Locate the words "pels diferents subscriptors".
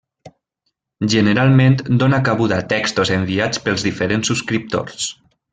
3.67-5.11